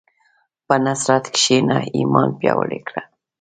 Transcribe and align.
په 0.67 0.75
نصرت 0.85 1.25
کښېنه، 1.35 1.77
ایمان 1.97 2.29
پیاوړی 2.39 2.79
کړه. 2.87 3.01